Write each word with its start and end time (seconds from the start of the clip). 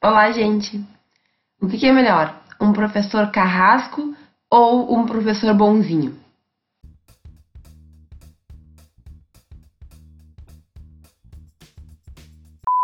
Olá, 0.00 0.30
gente! 0.30 0.80
O 1.60 1.66
que 1.66 1.84
é 1.84 1.92
melhor, 1.92 2.40
um 2.60 2.72
professor 2.72 3.32
carrasco 3.32 4.14
ou 4.48 4.96
um 4.96 5.04
professor 5.04 5.52
bonzinho? 5.52 6.16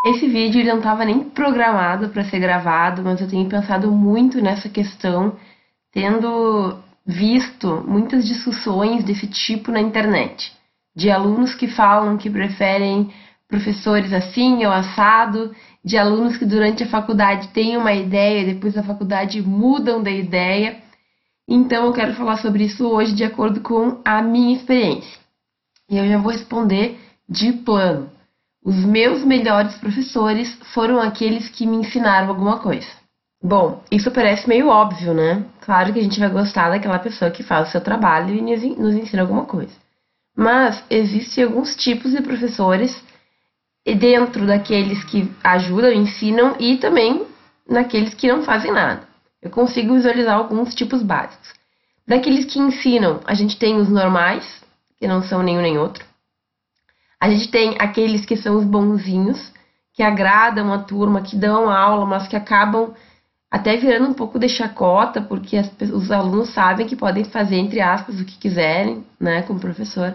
Esse 0.04 0.26
vídeo 0.26 0.58
ele 0.58 0.70
não 0.70 0.78
estava 0.78 1.04
nem 1.04 1.30
programado 1.30 2.08
para 2.08 2.24
ser 2.24 2.40
gravado, 2.40 3.04
mas 3.04 3.20
eu 3.20 3.28
tenho 3.28 3.48
pensado 3.48 3.92
muito 3.92 4.42
nessa 4.42 4.68
questão, 4.68 5.36
tendo 5.92 6.76
visto 7.06 7.84
muitas 7.86 8.26
discussões 8.26 9.04
desse 9.04 9.28
tipo 9.28 9.70
na 9.70 9.80
internet, 9.80 10.52
de 10.96 11.12
alunos 11.12 11.54
que 11.54 11.68
falam 11.68 12.16
que 12.16 12.28
preferem 12.28 13.08
professores 13.54 14.12
assim 14.12 14.64
ou 14.66 14.72
assado, 14.72 15.54
de 15.84 15.96
alunos 15.96 16.36
que 16.36 16.44
durante 16.44 16.82
a 16.82 16.88
faculdade 16.88 17.48
têm 17.48 17.76
uma 17.76 17.92
ideia 17.92 18.40
e 18.40 18.54
depois 18.54 18.74
da 18.74 18.82
faculdade 18.82 19.40
mudam 19.40 20.02
da 20.02 20.10
ideia. 20.10 20.78
Então 21.48 21.86
eu 21.86 21.92
quero 21.92 22.14
falar 22.14 22.38
sobre 22.38 22.64
isso 22.64 22.86
hoje 22.88 23.14
de 23.14 23.22
acordo 23.22 23.60
com 23.60 24.00
a 24.04 24.20
minha 24.20 24.56
experiência. 24.56 25.20
E 25.88 25.96
eu 25.96 26.08
já 26.08 26.18
vou 26.18 26.32
responder 26.32 26.98
de 27.28 27.52
plano. 27.52 28.10
Os 28.64 28.76
meus 28.84 29.24
melhores 29.24 29.76
professores 29.76 30.58
foram 30.72 30.98
aqueles 30.98 31.48
que 31.48 31.66
me 31.66 31.76
ensinaram 31.76 32.30
alguma 32.30 32.58
coisa. 32.58 32.88
Bom, 33.42 33.82
isso 33.90 34.10
parece 34.10 34.48
meio 34.48 34.68
óbvio, 34.68 35.12
né? 35.12 35.44
Claro 35.60 35.92
que 35.92 36.00
a 36.00 36.02
gente 36.02 36.18
vai 36.18 36.30
gostar 36.30 36.70
daquela 36.70 36.98
pessoa 36.98 37.30
que 37.30 37.42
faz 37.42 37.68
o 37.68 37.72
seu 37.72 37.80
trabalho 37.80 38.34
e 38.34 38.40
nos 38.40 38.94
ensina 38.94 39.22
alguma 39.22 39.44
coisa. 39.44 39.74
Mas 40.34 40.82
existem 40.88 41.44
alguns 41.44 41.76
tipos 41.76 42.10
de 42.10 42.22
professores 42.22 43.00
dentro 43.92 44.46
daqueles 44.46 45.04
que 45.04 45.30
ajudam, 45.42 45.92
ensinam 45.92 46.56
e 46.58 46.78
também 46.78 47.26
naqueles 47.68 48.14
que 48.14 48.28
não 48.28 48.42
fazem 48.42 48.72
nada. 48.72 49.06
Eu 49.42 49.50
consigo 49.50 49.94
visualizar 49.94 50.36
alguns 50.36 50.74
tipos 50.74 51.02
básicos. 51.02 51.52
Daqueles 52.06 52.46
que 52.46 52.58
ensinam, 52.58 53.20
a 53.26 53.34
gente 53.34 53.58
tem 53.58 53.76
os 53.76 53.88
normais, 53.88 54.62
que 54.98 55.06
não 55.06 55.22
são 55.22 55.42
nenhum 55.42 55.60
nem 55.60 55.76
outro. 55.76 56.04
A 57.20 57.28
gente 57.28 57.50
tem 57.50 57.76
aqueles 57.78 58.24
que 58.24 58.36
são 58.36 58.56
os 58.56 58.64
bonzinhos, 58.64 59.52
que 59.92 60.02
agradam 60.02 60.72
a 60.72 60.78
turma, 60.78 61.22
que 61.22 61.36
dão 61.36 61.70
aula, 61.70 62.06
mas 62.06 62.26
que 62.26 62.36
acabam 62.36 62.94
até 63.50 63.76
virando 63.76 64.08
um 64.08 64.14
pouco 64.14 64.38
de 64.38 64.48
chacota, 64.48 65.22
porque 65.22 65.56
as, 65.56 65.70
os 65.92 66.10
alunos 66.10 66.52
sabem 66.52 66.86
que 66.86 66.96
podem 66.96 67.24
fazer, 67.24 67.56
entre 67.56 67.80
aspas, 67.80 68.20
o 68.20 68.24
que 68.24 68.36
quiserem, 68.36 69.06
né, 69.20 69.42
como 69.42 69.60
professor. 69.60 70.14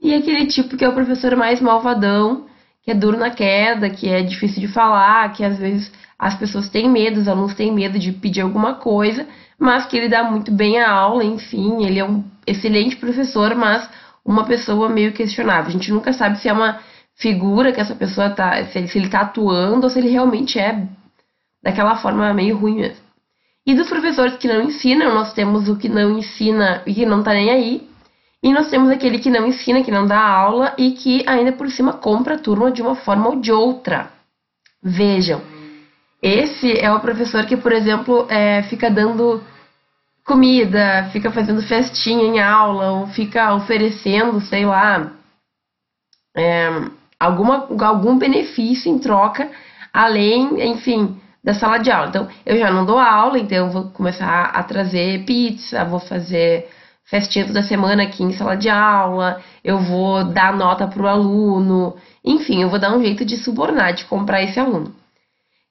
E 0.00 0.14
aquele 0.14 0.46
tipo 0.46 0.76
que 0.76 0.84
é 0.84 0.88
o 0.88 0.94
professor 0.94 1.34
mais 1.34 1.60
malvadão, 1.60 2.46
que 2.84 2.90
é 2.90 2.94
duro 2.94 3.16
na 3.16 3.30
queda, 3.30 3.88
que 3.88 4.08
é 4.08 4.22
difícil 4.22 4.60
de 4.60 4.68
falar, 4.68 5.32
que 5.32 5.42
às 5.42 5.58
vezes 5.58 5.90
as 6.18 6.34
pessoas 6.34 6.68
têm 6.68 6.88
medo, 6.88 7.18
os 7.18 7.28
alunos 7.28 7.54
têm 7.54 7.72
medo 7.72 7.98
de 7.98 8.12
pedir 8.12 8.42
alguma 8.42 8.74
coisa, 8.74 9.26
mas 9.58 9.86
que 9.86 9.96
ele 9.96 10.08
dá 10.08 10.22
muito 10.22 10.52
bem 10.52 10.78
a 10.78 10.90
aula, 10.90 11.24
enfim, 11.24 11.84
ele 11.84 11.98
é 11.98 12.04
um 12.04 12.22
excelente 12.46 12.96
professor, 12.96 13.54
mas 13.54 13.88
uma 14.24 14.44
pessoa 14.44 14.88
meio 14.88 15.12
questionável. 15.12 15.68
A 15.68 15.72
gente 15.72 15.90
nunca 15.90 16.12
sabe 16.12 16.38
se 16.38 16.48
é 16.48 16.52
uma 16.52 16.78
figura 17.16 17.72
que 17.72 17.80
essa 17.80 17.94
pessoa 17.94 18.30
tá, 18.30 18.64
se 18.66 18.78
ele, 18.78 18.88
se 18.88 18.98
ele 18.98 19.08
tá 19.08 19.20
atuando 19.20 19.84
ou 19.84 19.90
se 19.90 19.98
ele 19.98 20.10
realmente 20.10 20.58
é 20.58 20.86
daquela 21.62 21.96
forma 21.96 22.34
meio 22.34 22.56
ruim 22.56 22.76
mesmo. 22.76 23.04
E 23.66 23.74
dos 23.74 23.88
professores 23.88 24.36
que 24.36 24.46
não 24.46 24.60
ensinam, 24.60 25.14
nós 25.14 25.32
temos 25.32 25.70
o 25.70 25.76
que 25.76 25.88
não 25.88 26.18
ensina 26.18 26.82
e 26.86 26.92
que 26.92 27.06
não 27.06 27.22
tá 27.22 27.32
nem 27.32 27.50
aí, 27.50 27.88
e 28.44 28.52
nós 28.52 28.68
temos 28.68 28.90
aquele 28.90 29.18
que 29.18 29.30
não 29.30 29.46
ensina, 29.46 29.82
que 29.82 29.90
não 29.90 30.06
dá 30.06 30.20
aula 30.20 30.74
e 30.76 30.90
que 30.90 31.24
ainda 31.26 31.50
por 31.50 31.70
cima 31.70 31.94
compra 31.94 32.34
a 32.34 32.38
turma 32.38 32.70
de 32.70 32.82
uma 32.82 32.94
forma 32.94 33.28
ou 33.30 33.40
de 33.40 33.50
outra. 33.50 34.10
Vejam, 34.82 35.40
esse 36.20 36.78
é 36.78 36.92
o 36.92 37.00
professor 37.00 37.46
que, 37.46 37.56
por 37.56 37.72
exemplo, 37.72 38.26
é, 38.28 38.62
fica 38.64 38.90
dando 38.90 39.42
comida, 40.26 41.08
fica 41.10 41.30
fazendo 41.30 41.62
festinha 41.62 42.22
em 42.22 42.38
aula, 42.38 42.90
ou 42.92 43.06
fica 43.06 43.54
oferecendo, 43.54 44.38
sei 44.42 44.66
lá, 44.66 45.10
é, 46.36 46.68
alguma, 47.18 47.66
algum 47.80 48.18
benefício 48.18 48.92
em 48.92 48.98
troca, 48.98 49.50
além, 49.90 50.70
enfim, 50.70 51.18
da 51.42 51.54
sala 51.54 51.78
de 51.78 51.90
aula. 51.90 52.08
Então, 52.08 52.28
eu 52.44 52.58
já 52.58 52.70
não 52.70 52.84
dou 52.84 52.98
aula, 52.98 53.38
então 53.38 53.70
vou 53.70 53.84
começar 53.84 54.50
a 54.50 54.62
trazer 54.62 55.24
pizza, 55.24 55.82
vou 55.86 56.00
fazer 56.00 56.68
festinha 57.04 57.46
toda 57.46 57.62
semana 57.62 58.02
aqui 58.02 58.22
em 58.22 58.32
sala 58.32 58.56
de 58.56 58.68
aula, 58.68 59.42
eu 59.62 59.78
vou 59.78 60.24
dar 60.24 60.56
nota 60.56 60.86
para 60.86 61.02
o 61.02 61.06
aluno, 61.08 61.96
enfim, 62.24 62.62
eu 62.62 62.70
vou 62.70 62.78
dar 62.78 62.96
um 62.96 63.02
jeito 63.02 63.24
de 63.24 63.36
subornar, 63.36 63.92
de 63.92 64.04
comprar 64.06 64.42
esse 64.42 64.58
aluno. 64.58 64.94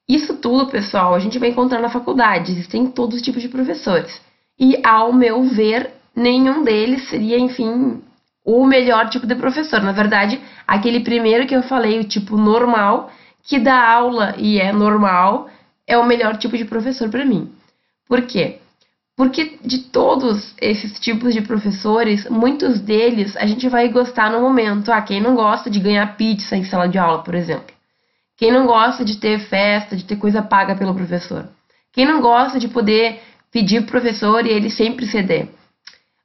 Isso 0.08 0.36
tudo, 0.36 0.70
pessoal, 0.70 1.14
a 1.14 1.18
gente 1.18 1.38
vai 1.38 1.48
encontrar 1.48 1.80
na 1.80 1.88
faculdade, 1.88 2.52
existem 2.52 2.86
todos 2.86 3.16
os 3.16 3.22
tipos 3.22 3.42
de 3.42 3.48
professores. 3.48 4.20
E, 4.58 4.78
ao 4.84 5.12
meu 5.12 5.42
ver, 5.44 5.90
nenhum 6.14 6.62
deles 6.62 7.08
seria, 7.08 7.38
enfim, 7.38 8.02
o 8.44 8.66
melhor 8.66 9.08
tipo 9.08 9.26
de 9.26 9.34
professor. 9.34 9.82
Na 9.82 9.92
verdade, 9.92 10.40
aquele 10.66 11.00
primeiro 11.00 11.46
que 11.46 11.56
eu 11.56 11.62
falei, 11.62 11.98
o 11.98 12.04
tipo 12.04 12.36
normal, 12.36 13.10
que 13.42 13.58
dá 13.58 13.82
aula 13.82 14.34
e 14.38 14.60
é 14.60 14.72
normal, 14.72 15.48
é 15.86 15.96
o 15.96 16.06
melhor 16.06 16.36
tipo 16.36 16.56
de 16.56 16.64
professor 16.64 17.08
para 17.08 17.24
mim. 17.24 17.50
Por 18.06 18.22
quê? 18.22 18.60
Porque 19.16 19.58
de 19.64 19.78
todos 19.78 20.54
esses 20.60 20.98
tipos 20.98 21.32
de 21.32 21.40
professores, 21.40 22.28
muitos 22.28 22.80
deles 22.80 23.36
a 23.36 23.46
gente 23.46 23.68
vai 23.68 23.88
gostar 23.88 24.30
no 24.30 24.40
momento. 24.40 24.90
Ah, 24.90 25.00
quem 25.00 25.20
não 25.20 25.36
gosta 25.36 25.70
de 25.70 25.78
ganhar 25.78 26.16
pizza 26.16 26.56
em 26.56 26.64
sala 26.64 26.88
de 26.88 26.98
aula, 26.98 27.22
por 27.22 27.34
exemplo? 27.34 27.74
Quem 28.36 28.50
não 28.50 28.66
gosta 28.66 29.04
de 29.04 29.16
ter 29.16 29.38
festa, 29.38 29.96
de 29.96 30.04
ter 30.04 30.16
coisa 30.16 30.42
paga 30.42 30.74
pelo 30.74 30.94
professor? 30.94 31.48
Quem 31.92 32.04
não 32.04 32.20
gosta 32.20 32.58
de 32.58 32.66
poder 32.66 33.22
pedir 33.52 33.82
pro 33.82 33.92
professor 33.92 34.44
e 34.44 34.50
ele 34.50 34.68
sempre 34.68 35.06
ceder? 35.06 35.48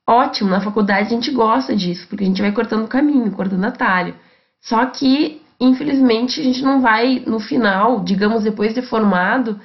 Ótimo, 0.07 0.49
na 0.49 0.59
faculdade 0.59 1.05
a 1.05 1.09
gente 1.11 1.29
gosta 1.29 1.75
disso, 1.75 2.07
porque 2.09 2.23
a 2.23 2.27
gente 2.27 2.41
vai 2.41 2.51
cortando 2.51 2.87
caminho, 2.87 3.31
cortando 3.31 3.63
atalho. 3.65 4.15
Só 4.59 4.83
que, 4.87 5.39
infelizmente, 5.59 6.41
a 6.41 6.43
gente 6.43 6.63
não 6.63 6.81
vai, 6.81 7.21
no 7.27 7.39
final, 7.39 8.03
digamos, 8.03 8.43
depois 8.43 8.73
de 8.73 8.81
formado, 8.81 9.61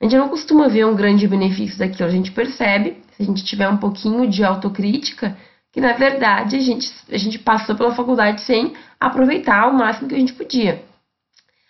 a 0.00 0.04
gente 0.04 0.16
não 0.16 0.28
costuma 0.28 0.66
ver 0.66 0.86
um 0.86 0.96
grande 0.96 1.28
benefício 1.28 1.78
daquilo. 1.78 2.08
A 2.08 2.12
gente 2.12 2.32
percebe, 2.32 2.96
se 3.12 3.22
a 3.22 3.26
gente 3.26 3.44
tiver 3.44 3.68
um 3.68 3.76
pouquinho 3.76 4.28
de 4.28 4.42
autocrítica, 4.42 5.36
que 5.70 5.80
na 5.80 5.92
verdade 5.92 6.56
a 6.56 6.60
gente, 6.60 6.90
a 7.10 7.18
gente 7.18 7.38
passou 7.38 7.76
pela 7.76 7.94
faculdade 7.94 8.40
sem 8.40 8.72
aproveitar 8.98 9.68
o 9.68 9.74
máximo 9.74 10.08
que 10.08 10.14
a 10.14 10.18
gente 10.18 10.32
podia. 10.32 10.82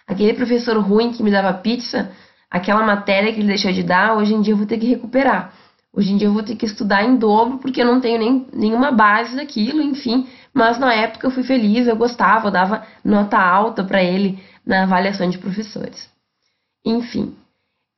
Aquele 0.07 0.33
professor 0.35 0.79
ruim 0.79 1.13
que 1.13 1.23
me 1.23 1.31
dava 1.31 1.53
pizza, 1.55 2.13
aquela 2.49 2.85
matéria 2.87 3.33
que 3.33 3.41
ele 3.41 3.49
deixou 3.49 3.73
de 3.73 3.83
dar, 3.83 4.17
hoje 4.17 4.33
em 4.33 4.41
dia 4.41 4.53
eu 4.53 4.59
vou 4.59 4.67
ter 4.67 4.79
que 4.79 4.87
recuperar. 4.87 5.53
Hoje 5.93 6.13
em 6.13 6.17
dia 6.17 6.29
eu 6.29 6.33
vou 6.33 6.45
ter 6.45 6.55
que 6.55 6.67
estudar 6.67 7.03
em 7.03 7.17
dobro 7.17 7.59
porque 7.59 7.83
eu 7.83 7.87
não 7.87 8.01
tenho 8.01 8.19
nem, 8.19 8.47
nenhuma 8.53 8.93
base 8.93 9.35
daquilo, 9.35 9.83
enfim. 9.83 10.29
Mas 10.55 10.79
na 10.79 10.95
época 10.95 11.27
eu 11.27 11.33
fui 11.33 11.43
feliz, 11.43 11.89
eu 11.89 11.97
gostava, 11.97 12.47
eu 12.47 12.53
dava 12.53 12.87
nota 13.05 13.39
alta 13.39 13.83
para 13.83 14.03
ele 14.03 14.39
na 14.65 14.85
avaliação 14.85 15.29
de 15.29 15.39
professores. 15.39 16.09
Enfim, 16.85 17.35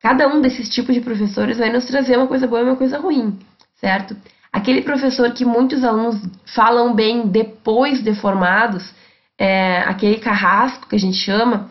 Cada 0.03 0.27
um 0.27 0.41
desses 0.41 0.67
tipos 0.67 0.93
de 0.93 0.99
professores 0.99 1.57
vai 1.57 1.71
nos 1.71 1.85
trazer 1.85 2.17
uma 2.17 2.27
coisa 2.27 2.45
boa 2.45 2.59
e 2.59 2.65
uma 2.65 2.75
coisa 2.75 2.99
ruim, 2.99 3.39
certo? 3.75 4.17
Aquele 4.51 4.81
professor 4.81 5.31
que 5.31 5.45
muitos 5.45 5.81
alunos 5.81 6.21
falam 6.53 6.93
bem 6.93 7.25
depois 7.25 8.03
de 8.03 8.13
formados, 8.13 8.93
é, 9.39 9.77
aquele 9.79 10.17
carrasco 10.19 10.89
que 10.89 10.95
a 10.97 10.99
gente 10.99 11.15
chama, 11.15 11.69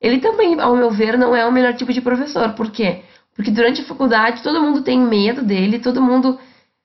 ele 0.00 0.20
também, 0.20 0.60
ao 0.60 0.76
meu 0.76 0.92
ver, 0.92 1.18
não 1.18 1.34
é 1.34 1.44
o 1.44 1.50
melhor 1.50 1.74
tipo 1.74 1.92
de 1.92 2.00
professor. 2.00 2.52
Por 2.52 2.70
quê? 2.70 3.02
Porque 3.34 3.50
durante 3.50 3.80
a 3.80 3.84
faculdade 3.84 4.44
todo 4.44 4.62
mundo 4.62 4.82
tem 4.82 5.00
medo 5.00 5.42
dele, 5.42 5.80
todo 5.80 6.00
mundo 6.00 6.38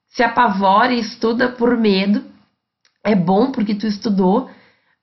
se 0.07 0.24
apavora 0.24 0.94
e 0.94 1.00
estuda 1.00 1.47
por 1.47 1.78
medo. 1.78 2.24
É 3.03 3.13
bom 3.13 3.52
porque 3.52 3.75
tu 3.75 3.86
estudou, 3.86 4.50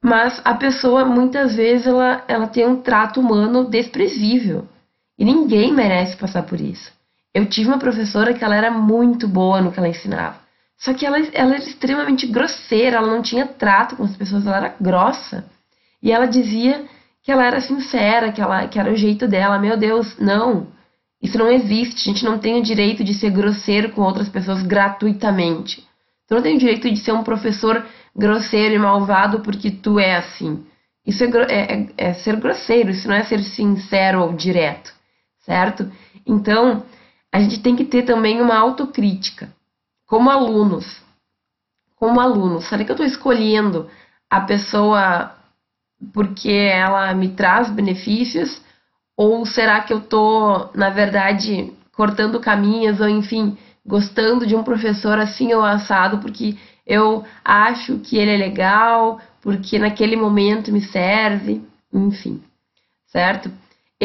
mas 0.02 0.42
a 0.44 0.54
pessoa 0.54 1.04
muitas 1.04 1.54
vezes 1.54 1.86
ela, 1.86 2.24
ela 2.26 2.48
tem 2.48 2.66
um 2.66 2.82
trato 2.82 3.20
humano 3.20 3.64
desprezível. 3.64 4.66
E 5.18 5.24
ninguém 5.24 5.72
merece 5.72 6.16
passar 6.16 6.42
por 6.42 6.60
isso. 6.60 6.92
Eu 7.32 7.46
tive 7.46 7.68
uma 7.68 7.78
professora 7.78 8.34
que 8.34 8.44
ela 8.44 8.56
era 8.56 8.70
muito 8.70 9.26
boa 9.28 9.60
no 9.60 9.72
que 9.72 9.78
ela 9.78 9.88
ensinava. 9.88 10.36
Só 10.76 10.92
que 10.92 11.06
ela, 11.06 11.18
ela 11.32 11.54
era 11.54 11.64
extremamente 11.64 12.26
grosseira, 12.26 12.96
ela 12.96 13.06
não 13.06 13.22
tinha 13.22 13.46
trato 13.46 13.96
com 13.96 14.04
as 14.04 14.16
pessoas, 14.16 14.46
ela 14.46 14.56
era 14.56 14.76
grossa. 14.80 15.44
E 16.02 16.12
ela 16.12 16.26
dizia 16.26 16.84
que 17.22 17.32
ela 17.32 17.44
era 17.44 17.60
sincera, 17.60 18.32
que, 18.32 18.40
ela, 18.40 18.66
que 18.68 18.78
era 18.78 18.92
o 18.92 18.96
jeito 18.96 19.26
dela. 19.26 19.58
Meu 19.58 19.76
Deus, 19.76 20.16
não. 20.18 20.68
Isso 21.22 21.38
não 21.38 21.50
existe. 21.50 22.08
A 22.08 22.12
gente 22.12 22.24
não 22.24 22.38
tem 22.38 22.58
o 22.58 22.62
direito 22.62 23.02
de 23.02 23.14
ser 23.14 23.30
grosseiro 23.30 23.90
com 23.90 24.02
outras 24.02 24.28
pessoas 24.28 24.62
gratuitamente. 24.62 25.82
Tu 26.28 26.34
não 26.34 26.42
tem 26.42 26.56
o 26.56 26.58
direito 26.58 26.90
de 26.90 26.98
ser 26.98 27.12
um 27.12 27.22
professor 27.22 27.84
grosseiro 28.14 28.74
e 28.74 28.78
malvado 28.78 29.40
porque 29.40 29.70
tu 29.70 29.98
é 29.98 30.16
assim. 30.16 30.64
Isso 31.06 31.24
é, 31.24 31.28
é, 31.28 31.74
é, 31.74 31.88
é 31.96 32.14
ser 32.14 32.36
grosseiro, 32.36 32.90
isso 32.90 33.08
não 33.08 33.14
é 33.14 33.24
ser 33.24 33.40
sincero 33.40 34.22
ou 34.22 34.32
direto 34.32 34.93
certo? 35.44 35.90
Então, 36.26 36.84
a 37.32 37.40
gente 37.40 37.60
tem 37.60 37.76
que 37.76 37.84
ter 37.84 38.02
também 38.04 38.40
uma 38.40 38.56
autocrítica. 38.56 39.52
Como 40.06 40.30
alunos, 40.30 41.02
como 41.96 42.20
alunos, 42.20 42.66
será 42.68 42.84
que 42.84 42.90
eu 42.90 42.94
estou 42.94 43.06
escolhendo 43.06 43.88
a 44.30 44.40
pessoa 44.40 45.34
porque 46.12 46.50
ela 46.50 47.14
me 47.14 47.30
traz 47.30 47.70
benefícios 47.70 48.60
Ou 49.16 49.46
será 49.46 49.80
que 49.82 49.92
eu 49.92 50.00
tô, 50.00 50.70
na 50.74 50.90
verdade, 50.90 51.72
cortando 51.94 52.40
caminhos 52.40 53.00
ou 53.00 53.08
enfim, 53.08 53.56
gostando 53.86 54.46
de 54.46 54.56
um 54.56 54.64
professor 54.64 55.18
assim 55.18 55.54
ou 55.54 55.62
assado 55.64 56.18
porque 56.18 56.56
eu 56.86 57.24
acho 57.44 57.98
que 58.00 58.16
ele 58.16 58.32
é 58.32 58.36
legal, 58.36 59.20
porque 59.40 59.78
naquele 59.78 60.16
momento 60.16 60.72
me 60.72 60.82
serve, 60.82 61.62
enfim, 61.92 62.42
certo? 63.06 63.50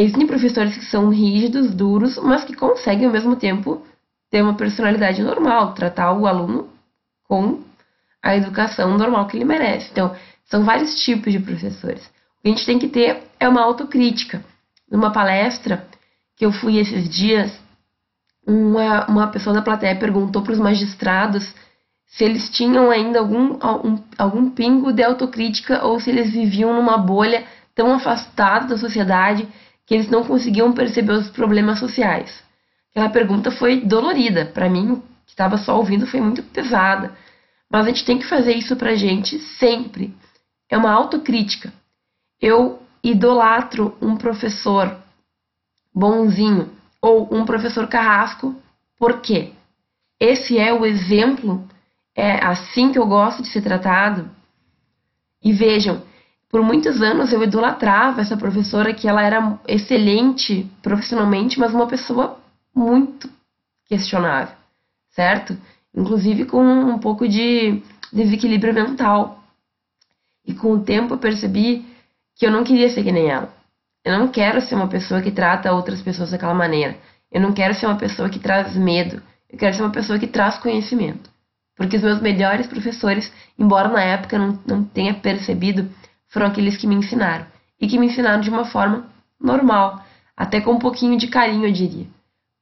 Existem 0.02 0.26
professores 0.26 0.78
que 0.78 0.86
são 0.86 1.10
rígidos, 1.10 1.74
duros, 1.74 2.18
mas 2.18 2.46
que 2.46 2.56
conseguem 2.56 3.08
ao 3.08 3.12
mesmo 3.12 3.36
tempo 3.36 3.86
ter 4.32 4.42
uma 4.42 4.54
personalidade 4.54 5.22
normal, 5.22 5.74
tratar 5.74 6.14
o 6.14 6.26
aluno 6.26 6.70
com 7.28 7.62
a 8.24 8.34
educação 8.36 8.98
normal 8.98 9.28
que 9.28 9.36
ele 9.36 9.44
merece. 9.44 9.90
Então, 9.92 10.16
são 10.46 10.64
vários 10.64 10.96
tipos 11.04 11.34
de 11.34 11.40
professores. 11.40 12.06
O 12.06 12.42
que 12.42 12.48
a 12.48 12.52
gente 12.52 12.66
tem 12.66 12.80
que 12.80 12.88
ter 12.88 13.24
é 13.38 13.50
uma 13.50 13.62
autocrítica. 13.62 14.42
Numa 14.90 15.12
palestra 15.12 15.86
que 16.38 16.46
eu 16.46 16.52
fui 16.54 16.78
esses 16.78 17.10
dias, 17.10 17.52
uma, 18.48 19.06
uma 19.06 19.28
pessoa 19.28 19.54
da 19.54 19.62
plateia 19.62 19.98
perguntou 19.98 20.42
para 20.42 20.54
os 20.54 20.60
magistrados 20.60 21.54
se 22.08 22.24
eles 22.24 22.50
tinham 22.50 22.90
ainda 22.90 23.20
algum, 23.20 23.58
algum, 23.60 24.00
algum 24.18 24.50
pingo 24.50 24.94
de 24.94 25.04
autocrítica 25.04 25.86
ou 25.86 26.00
se 26.00 26.10
eles 26.10 26.32
viviam 26.32 26.74
numa 26.74 26.98
bolha 26.98 27.46
tão 27.76 27.94
afastada 27.94 28.68
da 28.68 28.78
sociedade 28.78 29.48
que 29.90 29.96
eles 29.96 30.08
não 30.08 30.24
conseguiam 30.24 30.72
perceber 30.72 31.14
os 31.14 31.32
problemas 31.32 31.80
sociais. 31.80 32.44
Aquela 32.92 33.10
pergunta 33.10 33.50
foi 33.50 33.82
dolorida. 33.82 34.46
Para 34.46 34.70
mim, 34.70 35.02
que 35.26 35.32
estava 35.32 35.58
só 35.58 35.76
ouvindo, 35.76 36.06
foi 36.06 36.22
muito 36.22 36.44
pesada. 36.44 37.18
Mas 37.68 37.86
a 37.86 37.90
gente 37.90 38.06
tem 38.06 38.20
que 38.20 38.28
fazer 38.28 38.54
isso 38.54 38.76
pra 38.76 38.94
gente 38.94 39.40
sempre. 39.40 40.16
É 40.70 40.78
uma 40.78 40.92
autocrítica. 40.92 41.74
Eu 42.40 42.84
idolatro 43.04 43.98
um 44.00 44.16
professor 44.16 44.96
bonzinho 45.92 46.70
ou 47.02 47.28
um 47.34 47.44
professor 47.44 47.88
carrasco, 47.88 48.56
por 48.96 49.22
quê? 49.22 49.54
Esse 50.20 50.60
é 50.60 50.72
o 50.72 50.86
exemplo, 50.86 51.68
é 52.16 52.46
assim 52.46 52.92
que 52.92 53.00
eu 53.00 53.08
gosto 53.08 53.42
de 53.42 53.48
ser 53.48 53.64
tratado. 53.64 54.30
E 55.44 55.52
vejam, 55.52 56.04
por 56.50 56.64
muitos 56.64 57.02
anos 57.02 57.32
eu 57.32 57.44
idolatrava 57.44 58.22
essa 58.22 58.36
professora 58.36 58.94
que 58.94 59.08
ela 59.08 59.22
era 59.22 59.60
excelente 59.68 60.70
profissionalmente, 60.82 61.60
mas 61.60 61.74
uma 61.74 61.88
pessoa 61.88 62.40
muito 62.76 63.30
questionável, 63.86 64.56
certo? 65.12 65.56
Inclusive 65.96 66.46
com 66.46 66.64
um 66.64 66.98
pouco 66.98 67.28
de 67.28 67.82
desequilíbrio 68.12 68.74
mental. 68.74 69.44
E 70.46 70.54
com 70.54 70.74
o 70.74 70.84
tempo 70.84 71.14
eu 71.14 71.18
percebi 71.20 71.86
que 72.36 72.46
eu 72.46 72.52
não 72.52 72.64
queria 72.64 72.90
ser 72.90 73.04
que 73.04 73.12
nem 73.12 73.30
ela. 73.30 73.54
Eu 74.04 74.18
não 74.18 74.28
quero 74.28 74.60
ser 74.62 74.74
uma 74.74 74.88
pessoa 74.88 75.22
que 75.22 75.30
trata 75.30 75.72
outras 75.72 76.02
pessoas 76.02 76.32
daquela 76.32 76.54
maneira. 76.54 76.98
Eu 77.32 77.42
não 77.42 77.54
quero 77.54 77.76
ser 77.76 77.86
uma 77.86 77.98
pessoa 77.98 78.30
que 78.30 78.40
traz 78.40 78.76
medo. 78.76 79.22
Eu 79.50 79.58
quero 79.60 79.76
ser 79.76 79.84
uma 79.84 79.92
pessoa 79.92 80.18
que 80.18 80.26
traz 80.26 80.58
conhecimento. 80.58 81.30
Porque 81.76 81.98
os 81.98 82.02
meus 82.02 82.22
melhores 82.22 82.66
professores, 82.66 83.32
embora 83.58 83.88
na 83.88 84.02
época 84.02 84.36
eu 84.36 84.40
não, 84.40 84.60
não 84.66 84.84
tenha 84.84 85.14
percebido, 85.14 85.90
foram 86.30 86.48
aqueles 86.48 86.78
que 86.78 86.88
me 86.88 86.96
ensinaram. 86.96 87.46
E 87.80 87.88
que 87.88 87.98
me 87.98 88.08
ensinaram 88.08 88.42
de 88.42 88.50
uma 88.50 88.66
forma 88.66 89.06
normal, 89.40 90.04
até 90.36 90.62
com 90.62 90.74
um 90.74 90.80
pouquinho 90.80 91.18
de 91.18 91.28
carinho, 91.28 91.66
eu 91.66 91.72
diria. 91.72 92.08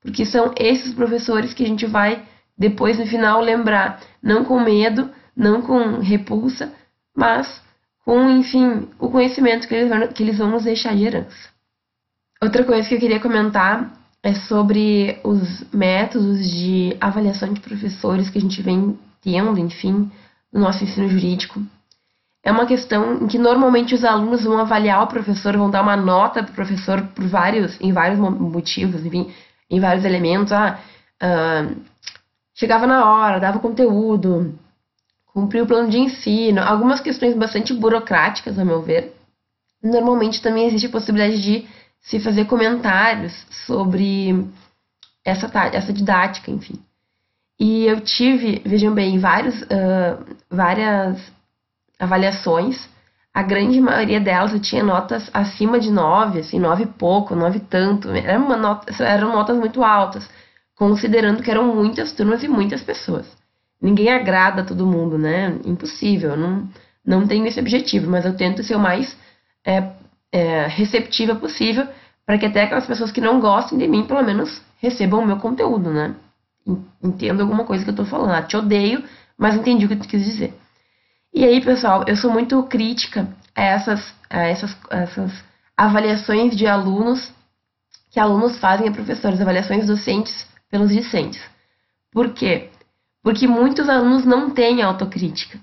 Porque 0.01 0.25
são 0.25 0.53
esses 0.57 0.93
professores 0.93 1.53
que 1.53 1.63
a 1.63 1.67
gente 1.67 1.85
vai 1.85 2.23
depois 2.57 2.97
no 2.97 3.05
final 3.05 3.39
lembrar, 3.41 4.01
não 4.21 4.43
com 4.43 4.59
medo, 4.59 5.09
não 5.35 5.61
com 5.61 5.99
repulsa, 5.99 6.73
mas 7.15 7.61
com, 8.03 8.29
enfim, 8.29 8.87
o 8.97 9.09
conhecimento 9.09 9.67
que 9.67 9.75
eles, 9.75 9.89
vão, 9.89 10.07
que 10.07 10.23
eles 10.23 10.37
vão 10.37 10.49
nos 10.49 10.63
deixar 10.63 10.95
de 10.95 11.03
herança. 11.03 11.49
Outra 12.41 12.63
coisa 12.63 12.87
que 12.87 12.95
eu 12.95 12.99
queria 12.99 13.19
comentar 13.19 13.91
é 14.23 14.33
sobre 14.33 15.19
os 15.23 15.63
métodos 15.71 16.49
de 16.49 16.95
avaliação 16.99 17.53
de 17.53 17.59
professores 17.59 18.29
que 18.29 18.37
a 18.37 18.41
gente 18.41 18.61
vem 18.61 18.97
tendo, 19.21 19.59
enfim, 19.59 20.09
no 20.51 20.61
nosso 20.61 20.83
ensino 20.83 21.07
jurídico. 21.09 21.61
É 22.47 22.51
uma 22.51 22.65
questão 22.65 23.15
em 23.23 23.27
que 23.27 23.37
normalmente 23.37 23.93
os 23.93 24.05
alunos 24.05 24.45
vão 24.45 24.57
avaliar 24.57 25.03
o 25.03 25.07
professor, 25.07 25.57
vão 25.57 25.69
dar 25.69 25.81
uma 25.81 25.97
nota 25.97 26.41
para 26.41 26.51
o 26.53 26.55
professor 26.55 27.05
por 27.07 27.27
vários, 27.27 27.77
em 27.81 27.91
vários 27.91 28.17
motivos, 28.17 29.05
enfim, 29.05 29.33
em 29.69 29.81
vários 29.81 30.05
elementos. 30.05 30.53
Ah, 30.53 30.79
uh, 31.21 31.75
chegava 32.55 32.87
na 32.87 33.05
hora, 33.05 33.41
dava 33.41 33.59
conteúdo, 33.59 34.57
cumprir 35.25 35.61
o 35.61 35.67
plano 35.67 35.89
de 35.89 35.99
ensino, 35.99 36.61
algumas 36.61 37.01
questões 37.01 37.35
bastante 37.35 37.73
burocráticas, 37.73 38.57
a 38.57 38.63
meu 38.63 38.81
ver. 38.81 39.13
Normalmente 39.83 40.41
também 40.41 40.67
existe 40.67 40.87
a 40.87 40.91
possibilidade 40.91 41.41
de 41.41 41.67
se 41.99 42.17
fazer 42.17 42.45
comentários 42.45 43.45
sobre 43.65 44.47
essa, 45.25 45.51
essa 45.73 45.91
didática, 45.91 46.49
enfim. 46.49 46.79
E 47.59 47.85
eu 47.87 47.99
tive, 47.99 48.61
vejam 48.65 48.93
bem, 48.93 49.19
vários, 49.19 49.63
uh, 49.63 50.37
várias 50.49 51.35
avaliações. 51.99 52.89
A 53.33 53.43
grande 53.43 53.79
maioria 53.79 54.19
delas 54.19 54.53
eu 54.53 54.59
tinha 54.59 54.83
notas 54.83 55.29
acima 55.33 55.79
de 55.79 55.91
9, 55.91 56.39
assim, 56.39 56.59
9 56.59 56.83
e 56.83 56.87
pouco, 56.87 57.35
9 57.35 57.57
e 57.57 57.61
tanto. 57.61 58.09
Eram, 58.09 58.45
uma 58.45 58.57
nota, 58.57 59.03
eram 59.03 59.33
notas 59.33 59.57
muito 59.57 59.83
altas, 59.83 60.29
considerando 60.75 61.43
que 61.43 61.51
eram 61.51 61.75
muitas 61.75 62.11
turmas 62.11 62.43
e 62.43 62.47
muitas 62.47 62.81
pessoas 62.81 63.37
ninguém 63.81 64.09
agrada 64.09 64.61
a 64.61 64.65
todo 64.65 64.85
mundo, 64.85 65.17
né? 65.17 65.57
Impossível, 65.65 66.31
eu 66.31 66.37
não, 66.37 66.69
não 67.05 67.27
tenho 67.27 67.45
esse 67.45 67.59
objetivo, 67.59 68.09
mas 68.09 68.25
eu 68.25 68.35
tento 68.35 68.63
ser 68.63 68.75
o 68.75 68.79
mais 68.79 69.17
é, 69.65 69.91
é, 70.31 70.67
receptiva 70.67 71.35
possível 71.35 71.87
para 72.25 72.37
que 72.37 72.45
até 72.45 72.63
aquelas 72.63 72.85
pessoas 72.85 73.11
que 73.11 73.21
não 73.21 73.39
gostem 73.39 73.77
de 73.77 73.87
mim, 73.87 74.05
pelo 74.05 74.23
menos, 74.23 74.61
recebam 74.79 75.21
o 75.21 75.25
meu 75.25 75.37
conteúdo, 75.37 75.91
né? 75.91 76.15
Entendo 77.01 77.41
alguma 77.41 77.63
coisa 77.63 77.85
que 77.85 77.89
eu 77.89 77.95
tô 77.95 78.03
falando. 78.03 78.31
Ah, 78.31 78.41
te 78.41 78.57
odeio, 78.57 79.01
mas 79.37 79.55
entendi 79.55 79.85
o 79.85 79.89
que 79.89 79.95
tu 79.95 80.07
quis 80.07 80.25
dizer. 80.25 80.53
E 81.37 81.45
aí, 81.45 81.61
pessoal, 81.61 82.03
eu 82.07 82.15
sou 82.15 82.31
muito 82.31 82.63
crítica 82.63 83.27
a 83.55 83.61
essas, 83.61 84.13
a 84.27 84.39
essas, 84.47 84.75
a 84.89 84.97
essas 84.97 85.31
avaliações 85.77 86.57
de 86.57 86.65
alunos 86.65 87.31
que 88.09 88.19
alunos 88.19 88.57
fazem 88.57 88.87
a 88.87 88.91
professores, 88.91 89.39
avaliações 89.39 89.85
docentes 89.85 90.47
pelos 90.71 90.89
discentes. 90.89 91.39
Por 92.11 92.33
quê? 92.33 92.71
porque 93.27 93.45
muitos 93.45 93.89
alunos 93.89 94.23
não 94.23 94.51
têm 94.51 94.81
autocrítica. 94.81 95.59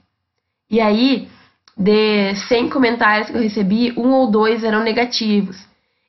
E 0.70 0.82
aí, 0.82 1.30
de 1.74 2.34
100 2.46 2.68
comentários 2.68 3.30
que 3.30 3.36
eu 3.38 3.40
recebi, 3.40 3.94
um 3.96 4.10
ou 4.10 4.30
dois 4.30 4.62
eram 4.62 4.82
negativos. 4.82 5.56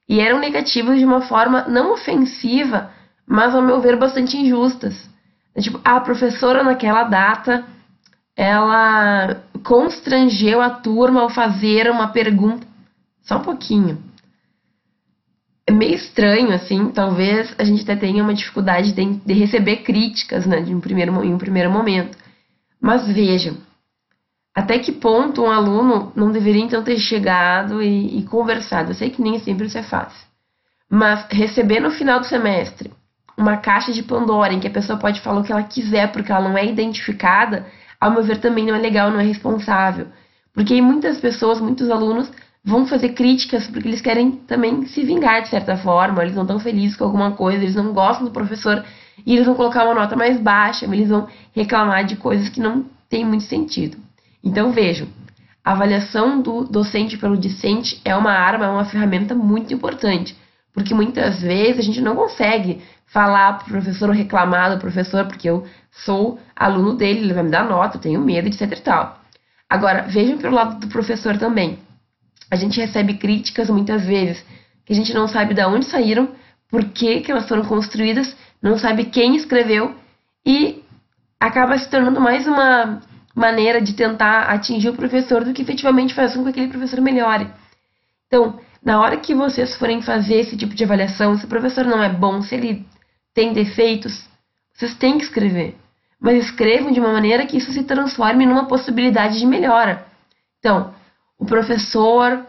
E 0.09 0.19
eram 0.19 0.37
negativos 0.37 0.99
de 0.99 1.05
uma 1.05 1.21
forma 1.21 1.63
não 1.69 1.93
ofensiva, 1.93 2.91
mas 3.25 3.55
ao 3.55 3.61
meu 3.61 3.79
ver 3.79 3.95
bastante 3.95 4.35
injustas. 4.35 5.09
Tipo, 5.57 5.79
a 5.85 5.97
professora 6.01 6.61
naquela 6.61 7.03
data, 7.03 7.63
ela 8.35 9.43
constrangeu 9.63 10.61
a 10.61 10.69
turma 10.69 11.21
ao 11.21 11.29
fazer 11.29 11.89
uma 11.89 12.09
pergunta. 12.09 12.67
Só 13.23 13.37
um 13.37 13.43
pouquinho 13.43 14.03
é 15.67 15.71
meio 15.71 15.95
estranho, 15.95 16.53
assim, 16.53 16.91
talvez 16.91 17.53
a 17.57 17.63
gente 17.63 17.81
até 17.83 17.95
tenha 17.95 18.23
uma 18.23 18.35
dificuldade 18.35 18.93
de, 18.93 19.15
de 19.15 19.33
receber 19.33 19.77
críticas, 19.77 20.45
né, 20.45 20.61
de 20.61 20.73
um 20.75 20.79
primeiro, 20.79 21.23
em 21.23 21.33
um 21.33 21.39
primeiro 21.39 21.71
momento. 21.71 22.15
Mas 22.79 23.07
vejam, 23.07 23.57
até 24.53 24.77
que 24.77 24.91
ponto 24.91 25.41
um 25.41 25.49
aluno 25.49 26.11
não 26.15 26.31
deveria 26.31 26.61
então 26.61 26.83
ter 26.83 26.99
chegado 26.99 27.81
e, 27.81 28.19
e 28.19 28.23
conversado? 28.25 28.91
Eu 28.91 28.95
sei 28.95 29.09
que 29.09 29.21
nem 29.21 29.39
sempre 29.39 29.65
isso 29.65 29.77
é 29.77 29.83
fácil. 29.83 30.25
Mas 30.87 31.25
receber 31.31 31.79
no 31.79 31.89
final 31.89 32.19
do 32.19 32.27
semestre 32.27 32.91
uma 33.35 33.57
caixa 33.57 33.91
de 33.91 34.03
Pandora 34.03 34.53
em 34.53 34.59
que 34.59 34.67
a 34.67 34.71
pessoa 34.71 34.99
pode 34.99 35.19
falar 35.21 35.41
o 35.41 35.43
que 35.43 35.51
ela 35.51 35.63
quiser 35.63 36.11
porque 36.11 36.31
ela 36.31 36.47
não 36.47 36.57
é 36.57 36.65
identificada, 36.65 37.65
ao 37.99 38.11
meu 38.11 38.23
ver 38.23 38.39
também 38.39 38.65
não 38.65 38.75
é 38.75 38.79
legal, 38.79 39.11
não 39.11 39.19
é 39.19 39.23
responsável. 39.23 40.07
Porque 40.53 40.81
muitas 40.81 41.17
pessoas, 41.19 41.59
muitos 41.59 41.89
alunos 41.89 42.31
vão 42.63 42.87
fazer 42.87 43.09
críticas 43.09 43.67
porque 43.67 43.87
eles 43.87 44.01
querem 44.01 44.31
também 44.31 44.87
se 44.87 45.03
vingar 45.03 45.43
de 45.43 45.49
certa 45.49 45.77
forma, 45.77 46.23
eles 46.23 46.35
não 46.35 46.41
estão 46.43 46.59
felizes 46.59 46.97
com 46.97 47.03
alguma 47.03 47.31
coisa, 47.31 47.61
eles 47.61 47.75
não 47.75 47.93
gostam 47.93 48.25
do 48.25 48.31
professor 48.31 48.83
e 49.23 49.33
eles 49.33 49.45
vão 49.45 49.53
colocar 49.53 49.83
uma 49.83 49.93
nota 49.93 50.15
mais 50.15 50.39
baixa, 50.39 50.85
eles 50.85 51.09
vão 51.09 51.27
reclamar 51.53 52.05
de 52.05 52.15
coisas 52.15 52.49
que 52.49 52.59
não 52.59 52.85
têm 53.07 53.23
muito 53.23 53.43
sentido. 53.43 53.97
Então 54.43 54.71
vejam, 54.71 55.07
a 55.63 55.73
avaliação 55.73 56.41
do 56.41 56.63
docente 56.63 57.17
pelo 57.17 57.37
discente 57.37 58.01
é 58.03 58.15
uma 58.15 58.31
arma, 58.31 58.65
é 58.65 58.69
uma 58.69 58.85
ferramenta 58.85 59.35
muito 59.35 59.73
importante, 59.73 60.35
porque 60.73 60.93
muitas 60.93 61.41
vezes 61.41 61.79
a 61.79 61.83
gente 61.83 62.01
não 62.01 62.15
consegue 62.15 62.81
falar 63.15 63.53
para 63.53 63.67
o 63.67 63.69
professor 63.69 64.09
ou 64.09 64.15
reclamar 64.15 64.71
do 64.73 64.81
professor, 64.85 65.25
porque 65.25 65.49
eu 65.49 65.65
sou 65.89 66.37
aluno 66.53 66.93
dele, 66.97 67.21
ele 67.21 67.33
vai 67.33 67.43
me 67.43 67.49
dar 67.49 67.63
nota, 67.63 67.95
eu 67.95 68.01
tenho 68.01 68.19
medo, 68.19 68.47
etc 68.49 68.61
e 68.77 68.81
tal. 68.81 69.21
Agora, 69.69 70.03
vejam 70.03 70.37
pelo 70.37 70.53
lado 70.53 70.79
do 70.81 70.87
professor 70.87 71.37
também 71.37 71.79
a 72.51 72.55
gente 72.55 72.79
recebe 72.79 73.15
críticas 73.15 73.69
muitas 73.69 74.05
vezes 74.05 74.43
que 74.85 74.93
a 74.93 74.95
gente 74.95 75.13
não 75.13 75.27
sabe 75.27 75.53
de 75.53 75.65
onde 75.65 75.85
saíram, 75.85 76.29
por 76.69 76.83
que, 76.85 77.21
que 77.21 77.31
elas 77.31 77.47
foram 77.47 77.65
construídas, 77.65 78.35
não 78.61 78.77
sabe 78.77 79.05
quem 79.05 79.35
escreveu 79.35 79.95
e 80.45 80.83
acaba 81.39 81.77
se 81.77 81.89
tornando 81.89 82.21
mais 82.21 82.45
uma 82.45 83.01
maneira 83.35 83.81
de 83.81 83.93
tentar 83.93 84.43
atingir 84.43 84.89
o 84.89 84.95
professor 84.95 85.43
do 85.43 85.53
que 85.53 85.61
efetivamente 85.63 86.13
fazer 86.13 86.37
com 86.37 86.43
que 86.43 86.49
aquele 86.51 86.67
professor 86.67 87.01
melhore. 87.01 87.47
Então, 88.27 88.59
Na 88.85 89.01
hora 89.01 89.17
que 89.17 89.33
vocês 89.33 89.75
forem 89.75 89.99
fazer 90.03 90.35
esse 90.35 90.55
tipo 90.55 90.75
de 90.75 90.83
avaliação, 90.83 91.35
se 91.35 91.45
o 91.45 91.47
professor 91.47 91.85
não 91.85 92.03
é 92.03 92.09
bom, 92.09 92.43
se 92.43 92.53
ele 92.53 92.85
tem 93.35 93.53
defeitos, 93.53 94.27
vocês 94.73 94.95
têm 94.95 95.17
que 95.19 95.25
escrever. 95.25 95.75
Mas 96.19 96.45
escrevam 96.45 96.91
de 96.91 96.99
uma 96.99 97.11
maneira 97.11 97.45
que 97.45 97.57
isso 97.57 97.71
se 97.71 97.83
transforme 97.83 98.45
numa 98.45 98.65
possibilidade 98.65 99.37
de 99.37 99.45
melhora. 99.45 100.05
Então, 100.57 100.93
o 101.37 101.45
professor, 101.45 102.45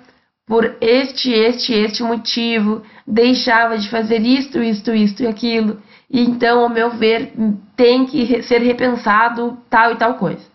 por 0.47 0.77
este, 0.81 1.31
este, 1.31 1.75
este 1.75 2.03
motivo, 2.03 2.83
deixava 3.07 3.77
de 3.77 3.91
fazer 3.91 4.21
isto, 4.21 4.63
isto, 4.63 4.95
isto 4.95 5.25
e 5.25 5.27
aquilo. 5.27 5.83
E 6.09 6.21
então, 6.21 6.61
ao 6.61 6.69
meu 6.69 6.91
ver, 6.91 7.33
tem 7.75 8.07
que 8.07 8.43
ser 8.45 8.59
repensado 8.63 9.59
tal 9.69 9.93
e 9.93 9.97
tal 9.97 10.15
coisa. 10.15 10.47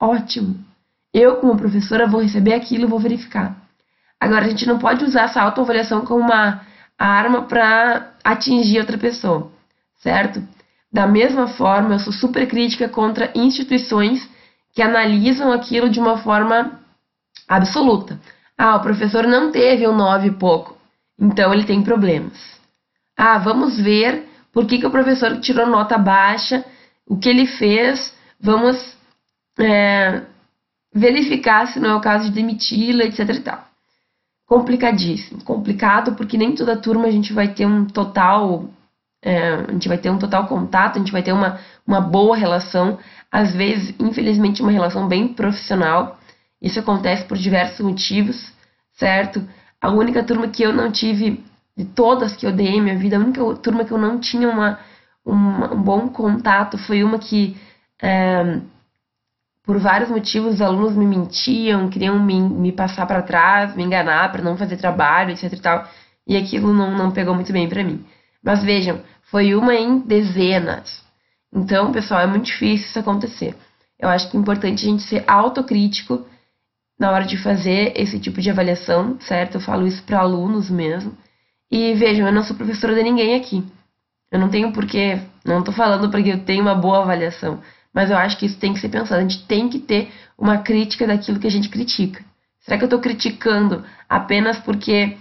Ótimo. 0.00 0.56
Eu, 1.14 1.36
como 1.36 1.56
professora, 1.56 2.06
vou 2.06 2.20
receber 2.20 2.52
aquilo 2.52 2.84
e 2.84 2.88
vou 2.88 2.98
verificar. 2.98 3.56
Agora, 4.20 4.44
a 4.44 4.48
gente 4.48 4.66
não 4.66 4.78
pode 4.78 5.04
usar 5.04 5.22
essa 5.22 5.40
autoavaliação 5.40 6.04
como 6.04 6.24
uma 6.24 6.66
arma 6.98 7.42
para 7.42 8.14
atingir 8.24 8.80
outra 8.80 8.98
pessoa, 8.98 9.52
certo? 9.98 10.42
Da 10.92 11.06
mesma 11.06 11.48
forma, 11.48 11.94
eu 11.94 11.98
sou 11.98 12.12
super 12.12 12.46
crítica 12.48 12.88
contra 12.88 13.30
instituições 13.34 14.28
que 14.72 14.82
analisam 14.82 15.52
aquilo 15.52 15.90
de 15.90 16.00
uma 16.00 16.18
forma 16.18 16.80
absoluta. 17.46 18.18
Ah, 18.56 18.76
o 18.76 18.80
professor 18.80 19.26
não 19.26 19.52
teve 19.52 19.86
um 19.86 19.94
9 19.94 20.28
e 20.28 20.32
pouco, 20.32 20.76
então 21.18 21.52
ele 21.52 21.64
tem 21.64 21.82
problemas. 21.82 22.38
Ah, 23.16 23.38
vamos 23.38 23.78
ver 23.78 24.26
por 24.52 24.66
que, 24.66 24.78
que 24.78 24.86
o 24.86 24.90
professor 24.90 25.38
tirou 25.40 25.66
nota 25.66 25.98
baixa, 25.98 26.64
o 27.06 27.18
que 27.18 27.28
ele 27.28 27.46
fez, 27.46 28.14
vamos 28.40 28.96
é, 29.58 30.22
verificar 30.92 31.66
se 31.66 31.78
não 31.78 31.90
é 31.90 31.94
o 31.94 32.00
caso 32.00 32.24
de 32.24 32.32
demiti-la, 32.32 33.04
etc 33.04 33.28
e 33.28 33.40
tal 33.40 33.68
complicadíssimo. 34.48 35.44
Complicado 35.44 36.14
porque 36.16 36.38
nem 36.38 36.54
toda 36.54 36.76
turma 36.76 37.06
a 37.06 37.10
gente 37.10 37.32
vai 37.32 37.48
ter 37.48 37.66
um 37.66 37.84
total. 37.84 38.70
É, 39.22 39.54
a 39.54 39.72
gente 39.72 39.88
vai 39.88 39.98
ter 39.98 40.10
um 40.10 40.18
total 40.18 40.46
contato, 40.46 40.96
a 40.96 40.98
gente 40.98 41.12
vai 41.12 41.22
ter 41.22 41.32
uma, 41.32 41.58
uma 41.86 42.00
boa 42.00 42.36
relação, 42.36 42.98
às 43.30 43.52
vezes, 43.52 43.94
infelizmente, 43.98 44.62
uma 44.62 44.70
relação 44.70 45.08
bem 45.08 45.28
profissional. 45.28 46.18
Isso 46.62 46.78
acontece 46.78 47.24
por 47.24 47.36
diversos 47.36 47.80
motivos, 47.80 48.52
certo? 48.94 49.46
A 49.80 49.90
única 49.90 50.22
turma 50.22 50.48
que 50.48 50.62
eu 50.62 50.72
não 50.72 50.90
tive, 50.90 51.44
de 51.76 51.84
todas 51.84 52.36
que 52.36 52.46
eu 52.46 52.52
dei 52.52 52.80
minha 52.80 52.96
vida, 52.96 53.16
a 53.16 53.20
única 53.20 53.42
turma 53.56 53.84
que 53.84 53.92
eu 53.92 53.98
não 53.98 54.18
tinha 54.18 54.48
uma, 54.48 54.78
uma 55.24 55.74
um 55.74 55.82
bom 55.82 56.08
contato 56.08 56.78
foi 56.78 57.02
uma 57.02 57.18
que. 57.18 57.56
É, 58.00 58.60
por 59.64 59.78
vários 59.78 60.08
motivos, 60.08 60.54
os 60.54 60.62
alunos 60.62 60.96
me 60.96 61.04
mentiam, 61.04 61.90
queriam 61.90 62.18
me, 62.18 62.40
me 62.40 62.72
passar 62.72 63.04
para 63.04 63.20
trás, 63.20 63.76
me 63.76 63.84
enganar 63.84 64.32
para 64.32 64.40
não 64.40 64.56
fazer 64.56 64.78
trabalho, 64.78 65.32
etc 65.32 65.52
e 65.52 65.60
tal. 65.60 65.86
E 66.26 66.38
aquilo 66.38 66.72
não, 66.72 66.96
não 66.96 67.10
pegou 67.10 67.34
muito 67.34 67.52
bem 67.52 67.68
para 67.68 67.84
mim. 67.84 68.02
Mas 68.42 68.62
vejam, 68.62 69.00
foi 69.30 69.54
uma 69.54 69.74
em 69.74 69.98
dezenas. 70.00 71.04
Então, 71.52 71.92
pessoal, 71.92 72.20
é 72.20 72.26
muito 72.26 72.46
difícil 72.46 72.86
isso 72.86 72.98
acontecer. 72.98 73.56
Eu 73.98 74.08
acho 74.08 74.30
que 74.30 74.36
é 74.36 74.40
importante 74.40 74.86
a 74.86 74.90
gente 74.90 75.02
ser 75.02 75.24
autocrítico 75.26 76.24
na 76.98 77.10
hora 77.10 77.24
de 77.24 77.36
fazer 77.36 77.92
esse 77.96 78.18
tipo 78.18 78.40
de 78.40 78.50
avaliação, 78.50 79.18
certo? 79.20 79.56
Eu 79.56 79.60
falo 79.60 79.86
isso 79.86 80.02
para 80.02 80.20
alunos 80.20 80.70
mesmo. 80.70 81.16
E 81.70 81.94
vejam, 81.94 82.26
eu 82.26 82.32
não 82.32 82.42
sou 82.42 82.56
professora 82.56 82.94
de 82.94 83.02
ninguém 83.02 83.34
aqui. 83.34 83.64
Eu 84.30 84.38
não 84.38 84.48
tenho 84.48 84.72
porquê, 84.72 85.20
não 85.44 85.62
tô 85.62 85.72
falando 85.72 86.10
porque 86.10 86.30
eu 86.30 86.44
tenho 86.44 86.62
uma 86.62 86.74
boa 86.74 87.02
avaliação. 87.02 87.60
Mas 87.92 88.10
eu 88.10 88.16
acho 88.16 88.36
que 88.36 88.46
isso 88.46 88.58
tem 88.58 88.72
que 88.72 88.80
ser 88.80 88.88
pensado. 88.88 89.20
A 89.20 89.22
gente 89.22 89.46
tem 89.46 89.68
que 89.68 89.78
ter 89.78 90.12
uma 90.36 90.58
crítica 90.58 91.06
daquilo 91.06 91.38
que 91.38 91.46
a 91.46 91.50
gente 91.50 91.68
critica. 91.68 92.24
Será 92.60 92.76
que 92.76 92.84
eu 92.84 92.86
estou 92.86 93.00
criticando 93.00 93.84
apenas 94.08 94.58
porque 94.58 95.16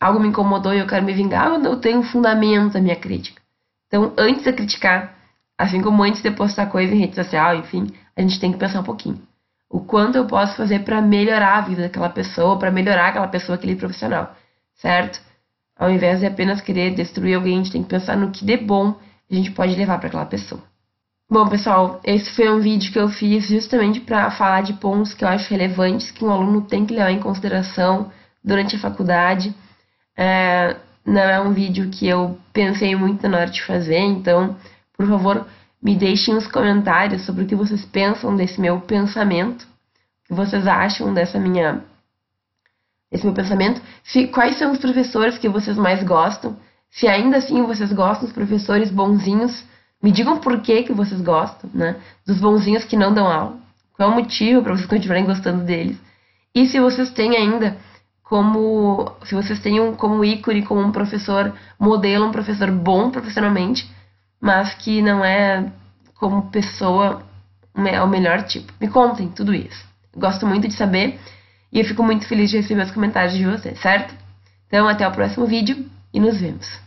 algo 0.00 0.20
me 0.20 0.28
incomodou 0.28 0.74
e 0.74 0.78
eu 0.78 0.86
quero 0.86 1.04
me 1.04 1.12
vingar 1.12 1.52
ou 1.52 1.62
eu 1.62 1.76
tenho 1.76 2.00
um 2.00 2.02
fundamento 2.02 2.76
a 2.76 2.80
minha 2.80 2.96
crítica? 2.96 3.40
Então, 3.86 4.12
antes 4.18 4.44
de 4.44 4.52
criticar, 4.52 5.14
assim 5.58 5.80
como 5.80 6.02
antes 6.02 6.22
de 6.22 6.30
postar 6.30 6.66
coisa 6.66 6.94
em 6.94 6.98
rede 6.98 7.14
social, 7.14 7.56
enfim, 7.56 7.86
a 8.16 8.20
gente 8.20 8.40
tem 8.40 8.52
que 8.52 8.58
pensar 8.58 8.80
um 8.80 8.84
pouquinho. 8.84 9.20
O 9.68 9.80
quanto 9.80 10.16
eu 10.16 10.26
posso 10.26 10.56
fazer 10.56 10.80
para 10.80 11.00
melhorar 11.00 11.58
a 11.58 11.60
vida 11.62 11.82
daquela 11.82 12.08
pessoa, 12.08 12.58
para 12.58 12.70
melhorar 12.70 13.08
aquela 13.08 13.28
pessoa, 13.28 13.56
aquele 13.56 13.76
profissional, 13.76 14.34
certo? 14.74 15.20
Ao 15.78 15.90
invés 15.90 16.20
de 16.20 16.26
apenas 16.26 16.60
querer 16.60 16.94
destruir 16.94 17.34
alguém, 17.34 17.54
a 17.54 17.56
gente 17.58 17.72
tem 17.72 17.82
que 17.82 17.88
pensar 17.88 18.16
no 18.16 18.30
que 18.30 18.44
de 18.44 18.56
bom 18.56 18.94
a 19.30 19.34
gente 19.34 19.50
pode 19.50 19.74
levar 19.74 19.98
para 19.98 20.08
aquela 20.08 20.24
pessoa. 20.24 20.62
Bom, 21.28 21.48
pessoal, 21.48 22.00
esse 22.04 22.30
foi 22.30 22.48
um 22.48 22.60
vídeo 22.60 22.92
que 22.92 22.98
eu 22.98 23.08
fiz 23.08 23.48
justamente 23.48 24.00
para 24.00 24.30
falar 24.30 24.62
de 24.62 24.74
pontos 24.74 25.12
que 25.12 25.24
eu 25.24 25.28
acho 25.28 25.50
relevantes 25.50 26.12
que 26.12 26.24
um 26.24 26.30
aluno 26.30 26.62
tem 26.62 26.86
que 26.86 26.94
levar 26.94 27.10
em 27.10 27.18
consideração 27.18 28.12
durante 28.44 28.76
a 28.76 28.78
faculdade. 28.78 29.52
É, 30.16 30.76
não 31.04 31.22
é 31.22 31.40
um 31.40 31.52
vídeo 31.52 31.90
que 31.90 32.06
eu 32.06 32.38
pensei 32.52 32.96
muito 32.96 33.28
na 33.28 33.38
hora 33.38 33.50
de 33.50 33.62
fazer, 33.62 33.98
então, 33.98 34.56
por 34.96 35.06
favor, 35.06 35.46
me 35.82 35.94
deixem 35.94 36.34
nos 36.34 36.46
comentários 36.46 37.24
sobre 37.24 37.44
o 37.44 37.46
que 37.46 37.54
vocês 37.54 37.84
pensam 37.84 38.34
desse 38.34 38.60
meu 38.60 38.80
pensamento, 38.80 39.62
o 39.62 40.28
que 40.28 40.34
vocês 40.34 40.66
acham 40.66 41.12
dessa 41.14 41.38
minha 41.38 41.82
esse 43.12 43.24
meu 43.24 43.34
pensamento, 43.34 43.80
se, 44.02 44.26
quais 44.26 44.58
são 44.58 44.72
os 44.72 44.78
professores 44.78 45.38
que 45.38 45.48
vocês 45.48 45.76
mais 45.76 46.02
gostam, 46.02 46.56
se 46.90 47.06
ainda 47.06 47.36
assim 47.36 47.62
vocês 47.62 47.92
gostam 47.92 48.26
dos 48.26 48.34
professores 48.34 48.90
bonzinhos 48.90 49.64
me 50.02 50.12
digam 50.12 50.38
por 50.38 50.60
que, 50.60 50.82
que 50.82 50.92
vocês 50.92 51.20
gostam, 51.20 51.70
né? 51.72 51.96
Dos 52.26 52.38
bonzinhos 52.38 52.84
que 52.84 52.96
não 52.96 53.12
dão 53.12 53.26
aula. 53.26 53.58
Qual 53.94 54.10
é 54.10 54.12
o 54.12 54.14
motivo 54.14 54.62
para 54.62 54.76
vocês 54.76 54.86
continuarem 54.86 55.24
gostando 55.24 55.64
deles? 55.64 55.96
E 56.54 56.66
se 56.66 56.78
vocês 56.78 57.10
têm 57.10 57.36
ainda 57.36 57.76
como. 58.28 59.12
Se 59.24 59.34
vocês 59.34 59.58
têm 59.60 59.94
como 59.94 60.24
ícone, 60.24 60.62
como 60.62 60.80
um 60.80 60.92
professor 60.92 61.54
modelo, 61.78 62.26
um 62.26 62.32
professor 62.32 62.70
bom 62.70 63.10
profissionalmente, 63.10 63.90
mas 64.40 64.74
que 64.74 65.00
não 65.00 65.24
é 65.24 65.72
como 66.14 66.50
pessoa 66.50 67.22
é 67.74 68.02
o 68.02 68.08
melhor 68.08 68.42
tipo. 68.42 68.72
Me 68.80 68.88
contem 68.88 69.28
tudo 69.28 69.54
isso. 69.54 69.84
gosto 70.16 70.46
muito 70.46 70.66
de 70.66 70.74
saber 70.74 71.18
e 71.72 71.78
eu 71.78 71.84
fico 71.84 72.02
muito 72.02 72.26
feliz 72.26 72.50
de 72.50 72.56
receber 72.58 72.82
os 72.82 72.90
comentários 72.90 73.34
de 73.34 73.44
vocês, 73.44 73.78
certo? 73.80 74.14
Então, 74.66 74.88
até 74.88 75.06
o 75.06 75.12
próximo 75.12 75.46
vídeo 75.46 75.86
e 76.12 76.18
nos 76.18 76.40
vemos. 76.40 76.85